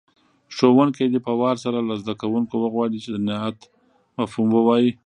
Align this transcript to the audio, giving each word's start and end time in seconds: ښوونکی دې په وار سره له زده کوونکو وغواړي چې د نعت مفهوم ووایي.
ښوونکی 0.55 1.05
دې 1.13 1.19
په 1.27 1.33
وار 1.39 1.55
سره 1.65 1.77
له 1.87 1.95
زده 2.01 2.13
کوونکو 2.21 2.55
وغواړي 2.59 2.97
چې 3.03 3.09
د 3.11 3.17
نعت 3.29 3.57
مفهوم 4.17 4.49
ووایي. 4.53 4.91